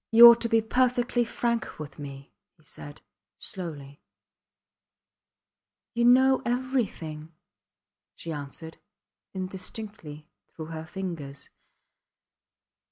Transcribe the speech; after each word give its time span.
You 0.09 0.27
ought 0.27 0.41
to 0.41 0.49
be 0.49 0.61
perfectly 0.63 1.23
frank 1.23 1.77
with 1.77 1.99
me, 1.99 2.33
he 2.57 2.63
said, 2.63 3.01
slowly. 3.37 4.01
You 5.93 6.05
know 6.05 6.41
everything, 6.43 7.33
she 8.15 8.31
answered, 8.33 8.77
indistinctly, 9.35 10.27
through 10.55 10.71
her 10.73 10.87
fingers. 10.87 11.51